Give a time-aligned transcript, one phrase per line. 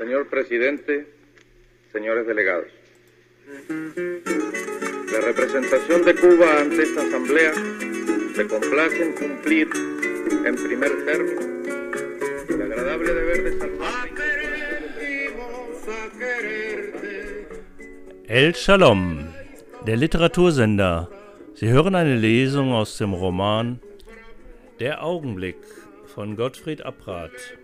[0.00, 1.06] Señor presidente,
[1.92, 2.68] señores delegados.
[5.12, 7.52] La representación de Cuba ante esta asamblea
[8.34, 9.68] se complace en cumplir
[10.46, 11.40] en primer término
[12.48, 14.08] el agradable deber de salvar.
[18.26, 19.26] El Shalom,
[19.84, 21.08] der Literatursender.
[21.52, 23.80] Sie hören eine Lesung aus dem Roman
[24.78, 25.58] Der Augenblick
[26.06, 27.59] von Gottfried Abrath,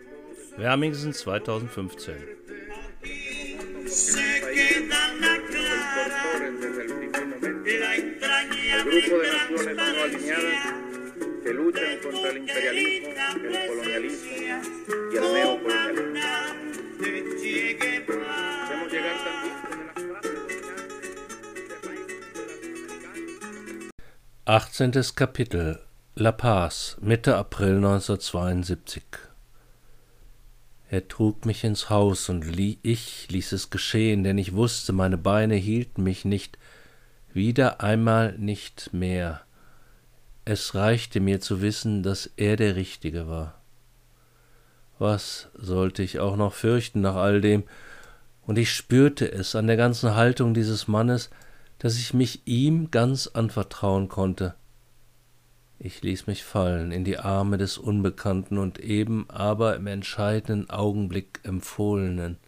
[0.59, 2.12] Wermingsen 2015.
[8.73, 10.74] El grupo de naciones no alineadas
[11.42, 14.30] que luchan contra el imperialismo, el colonialismo
[15.12, 16.20] y el neocolonialismo.
[18.62, 19.95] Hacemos llegar también desde las
[24.65, 25.15] clases 18.
[25.15, 25.80] Kapitel
[26.15, 29.26] La Paz, Mitte April 1972
[30.88, 35.56] Er trug mich ins Haus, und ich ließ es geschehen, denn ich wusste, meine Beine
[35.56, 36.59] hielten mich nicht,
[37.32, 39.43] wieder einmal nicht mehr.
[40.45, 43.60] Es reichte mir zu wissen, dass er der Richtige war.
[44.98, 47.65] Was sollte ich auch noch fürchten nach all dem?
[48.46, 51.30] Und ich spürte es an der ganzen Haltung dieses Mannes,
[51.78, 54.54] dass ich mich ihm ganz anvertrauen konnte.
[55.79, 61.41] Ich ließ mich fallen in die Arme des Unbekannten und eben aber im entscheidenden Augenblick
[61.43, 62.38] Empfohlenen,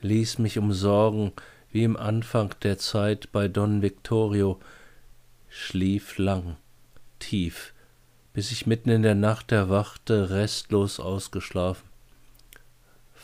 [0.00, 1.32] ließ mich umsorgen,
[1.70, 4.60] wie im Anfang der Zeit bei Don Victorio,
[5.48, 6.56] schlief lang,
[7.18, 7.72] tief,
[8.32, 11.88] bis ich mitten in der Nacht erwachte, restlos ausgeschlafen.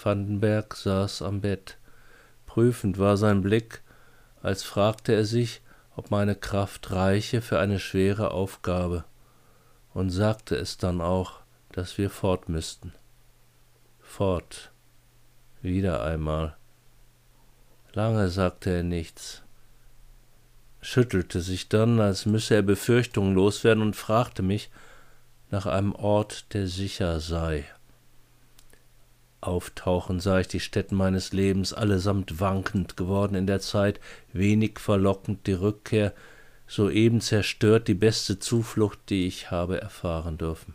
[0.02, 1.77] Vandenberg saß am Bett.
[2.47, 3.83] Prüfend war sein Blick,
[4.42, 5.61] als fragte er sich,
[5.97, 9.05] ob meine Kraft reiche für eine schwere Aufgabe,
[9.98, 11.41] und sagte es dann auch,
[11.72, 12.92] dass wir fort müssten.
[13.98, 14.70] Fort.
[15.60, 16.56] Wieder einmal.
[17.94, 19.42] Lange sagte er nichts,
[20.80, 24.70] schüttelte sich dann, als müsse er Befürchtungen loswerden, und fragte mich
[25.50, 27.64] nach einem Ort, der sicher sei.
[29.40, 33.98] Auftauchen sah ich die Stätten meines Lebens, allesamt wankend geworden in der Zeit,
[34.33, 36.14] wenig verlockend die Rückkehr,
[36.68, 40.74] soeben zerstört die beste Zuflucht, die ich habe erfahren dürfen.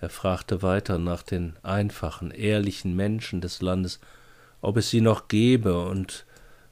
[0.00, 3.98] Er fragte weiter nach den einfachen, ehrlichen Menschen des Landes,
[4.60, 6.24] ob es sie noch gebe, und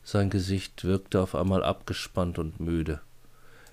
[0.04, 3.00] sein Gesicht wirkte auf einmal abgespannt und müde.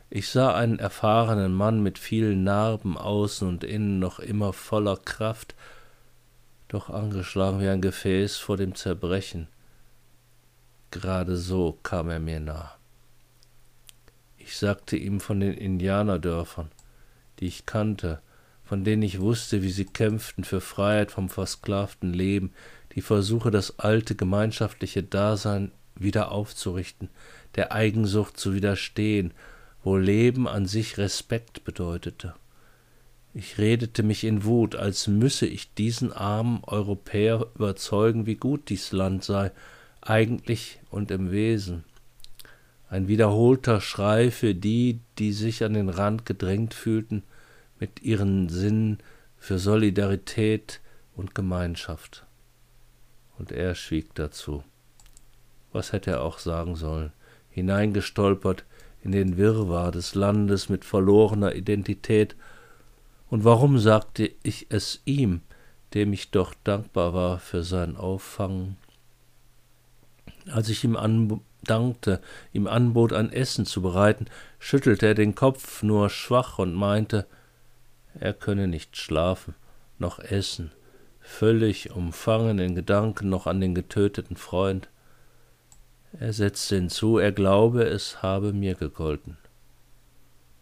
[0.09, 5.53] Ich sah einen erfahrenen Mann mit vielen Narben außen und innen noch immer voller Kraft,
[6.67, 9.47] doch angeschlagen wie ein Gefäß vor dem Zerbrechen.
[10.89, 12.75] Gerade so kam er mir nah.
[14.45, 16.69] Ich sagte ihm von den Indianerdörfern,
[17.39, 18.21] die ich kannte,
[18.65, 22.51] von denen ich wusste, wie sie kämpften für Freiheit vom versklavten Leben,
[22.93, 27.09] die Versuche, das alte gemeinschaftliche Dasein wieder aufzurichten,
[27.55, 29.33] der Eigensucht zu widerstehen,
[29.81, 32.35] wo Leben an sich Respekt bedeutete.
[33.33, 38.91] Ich redete mich in Wut, als müsse ich diesen armen Europäer überzeugen, wie gut dies
[38.91, 39.51] Land sei,
[40.01, 41.85] eigentlich und im Wesen.
[42.93, 47.23] Ein wiederholter Schrei für die, die sich an den Rand gedrängt fühlten,
[47.79, 48.99] mit ihren Sinnen
[49.35, 50.79] für Solidarität
[51.15, 52.23] und Gemeinschaft.
[53.39, 54.63] Und er schwieg dazu.
[55.71, 57.11] Was hätte er auch sagen sollen,
[57.49, 58.63] hineingestolpert
[59.01, 62.35] in den Wirrwarr des Landes mit verlorener Identität,
[63.27, 65.41] und warum sagte ich es ihm,
[65.95, 68.77] dem ich doch dankbar war für sein Auffangen?
[70.45, 70.95] Als ich ihm
[71.63, 74.25] dankte, ihm anbot, ein Essen zu bereiten,
[74.59, 77.25] schüttelte er den Kopf nur schwach und meinte,
[78.19, 79.55] er könne nicht schlafen,
[79.97, 80.71] noch essen,
[81.19, 84.89] völlig umfangen in Gedanken noch an den getöteten Freund.
[86.19, 89.37] Er setzte hinzu, er glaube, es habe mir gegolten.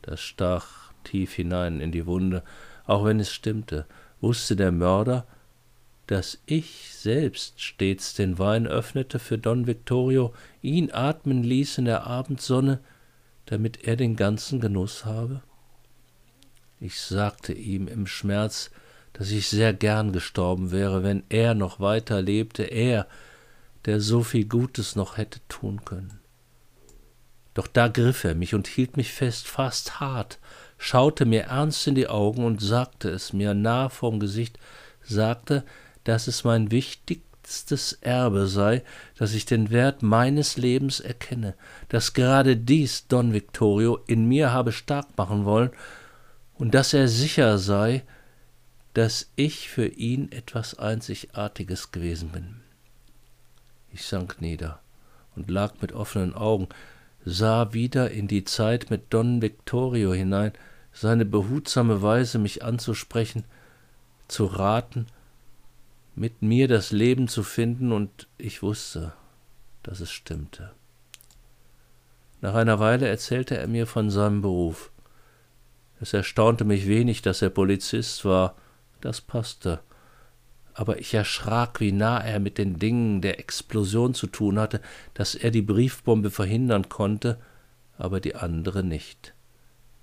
[0.02, 2.44] Das stach tief hinein in die Wunde,
[2.86, 3.86] auch wenn es stimmte,
[4.22, 5.26] wusste der Mörder,
[6.12, 12.06] dass ich selbst stets den Wein öffnete für Don Victorio, ihn atmen ließ in der
[12.06, 12.82] Abendsonne,
[13.46, 15.42] damit er den ganzen Genuss habe?
[16.82, 18.72] Ich sagte ihm im Schmerz,
[19.14, 23.08] dass ich sehr gern gestorben wäre, wenn er noch weiter lebte, er,
[23.86, 26.20] der so viel Gutes noch hätte tun können.
[27.54, 30.40] Doch da griff er mich und hielt mich fest, fast hart,
[30.78, 34.60] schaute mir ernst in die Augen und sagte es mir nah vorm Gesicht,
[35.04, 35.64] sagte,
[36.04, 38.84] dass es mein wichtigstes Erbe sei,
[39.18, 41.56] dass ich den Wert meines Lebens erkenne,
[41.90, 45.72] dass gerade dies Don Victorio in mir habe stark machen wollen
[46.56, 48.04] und dass er sicher sei,
[48.94, 52.56] dass ich für ihn etwas Einzigartiges gewesen bin.
[53.94, 54.80] Ich sank nieder
[55.36, 56.68] und lag mit offenen Augen,
[57.24, 60.54] sah wieder in die Zeit mit Don Victorio hinein,
[60.94, 63.46] seine behutsame Weise, mich anzusprechen,
[64.28, 65.08] zu raten,
[66.22, 69.14] mit mir das Leben zu finden, und ich wusste,
[69.82, 70.72] dass es stimmte.
[72.42, 74.92] Nach einer Weile erzählte er mir von seinem Beruf.
[76.00, 78.56] Es erstaunte mich wenig, dass er Polizist war,
[79.02, 79.80] das passte.
[80.76, 84.80] Aber ich erschrak, wie nah er mit den Dingen der Explosion zu tun hatte,
[85.16, 87.40] dass er die Briefbombe verhindern konnte,
[87.98, 89.34] aber die andere nicht.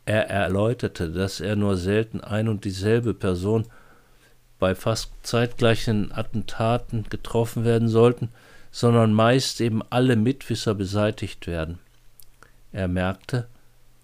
[0.04, 3.68] Er erläuterte, dass er nur selten ein und dieselbe Person
[4.58, 8.30] bei fast zeitgleichen Attentaten getroffen werden sollten,
[8.70, 11.78] sondern meist eben alle Mitwisser beseitigt werden.
[12.72, 13.46] Er merkte,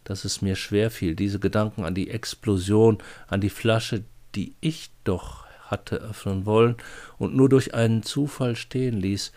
[0.05, 4.05] dass es mir schwer fiel, diese Gedanken an die Explosion, an die Flasche,
[4.35, 6.77] die ich doch hatte öffnen wollen
[7.19, 9.33] und nur durch einen Zufall stehen ließ,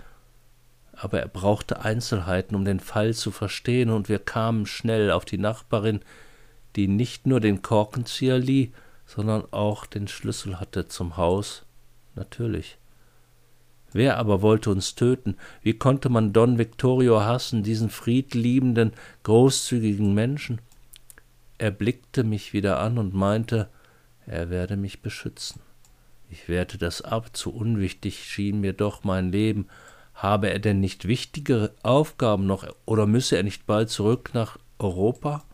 [0.94, 5.38] aber er brauchte Einzelheiten, um den Fall zu verstehen, und wir kamen schnell auf die
[5.38, 6.02] Nachbarin,
[6.76, 8.72] die nicht nur den Korkenzieher lieh,
[9.08, 11.64] sondern auch den Schlüssel hatte zum Haus.
[12.16, 12.78] Natürlich.
[13.94, 15.38] Wer aber wollte uns töten?
[15.64, 18.92] Wie konnte man Don Victorio hassen, diesen friedliebenden,
[19.24, 20.60] großzügigen Menschen?
[21.58, 23.70] Er blickte mich wieder an und meinte,
[24.26, 25.62] er werde mich beschützen.
[26.30, 29.68] Ich wehrte das ab, zu unwichtig schien mir doch mein Leben.
[30.14, 35.46] Habe er denn nicht wichtigere Aufgaben noch, oder müsse er nicht bald zurück nach Europa?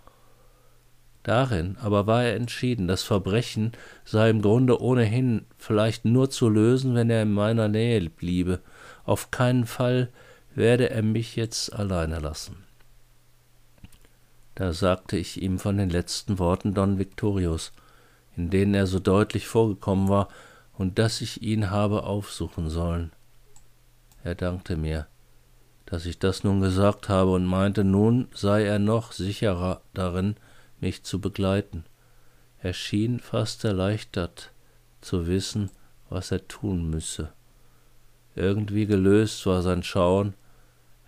[1.23, 3.71] Darin aber war er entschieden, das Verbrechen
[4.03, 8.59] sei im Grunde ohnehin vielleicht nur zu lösen, wenn er in meiner Nähe bliebe.
[9.05, 10.09] Auf keinen Fall
[10.53, 12.57] werde er mich jetzt alleine lassen.
[14.55, 17.71] Da sagte ich ihm von den letzten Worten Don Victorius,
[18.35, 20.27] in denen er so deutlich vorgekommen war,
[20.73, 23.11] und dass ich ihn habe aufsuchen sollen.
[24.23, 25.07] Er dankte mir,
[25.85, 30.35] dass ich das nun gesagt habe und meinte, nun sei er noch sicherer darin,
[30.83, 31.85] mich zu begleiten.
[32.61, 34.51] Er schien fast erleichtert
[35.01, 35.71] zu wissen,
[36.09, 37.33] was er tun müsse.
[38.35, 40.35] Irgendwie gelöst war sein Schauen,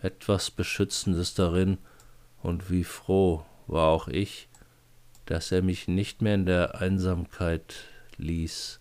[0.02, 1.78] etwas Beschützendes darin,
[2.42, 4.48] und wie froh war auch ich,
[5.26, 7.76] dass er mich nicht mehr in der Einsamkeit
[8.18, 8.80] ließ.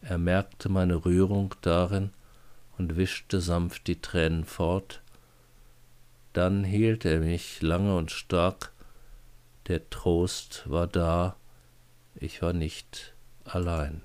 [0.00, 2.10] Er merkte meine Rührung darin
[2.78, 5.02] und wischte sanft die Tränen fort.
[6.32, 8.72] Dann hielt er mich lange und stark
[9.68, 11.36] der Trost war da,
[12.14, 14.02] ich war nicht allein.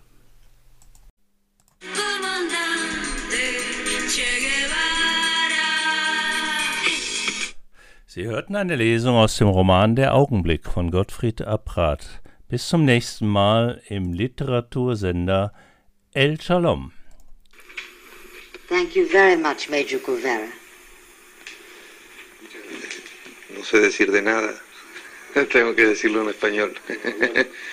[8.05, 12.21] Sie hörten eine Lesung aus dem Roman Der Augenblick von Gottfried Abrat.
[12.47, 15.51] Bis zum nächsten Mal im Literatursender
[16.13, 16.91] El Shalom.
[18.69, 20.47] Thank you very much, Major Covera.
[23.55, 24.53] No sé decir de nada.
[25.51, 26.73] Tengo que decirlo en español.